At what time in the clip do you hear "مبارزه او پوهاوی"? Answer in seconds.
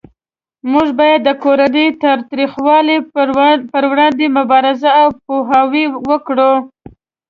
4.37-5.85